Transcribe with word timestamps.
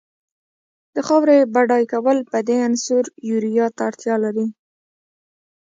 د 0.95 0.97
خاورې 1.07 1.37
بډای 1.53 1.83
کول 1.93 2.17
په 2.31 2.37
دې 2.47 2.57
عنصر 2.67 3.03
یوریا 3.29 3.67
ته 3.75 3.81
اړتیا 3.89 4.15
لري. 4.25 4.47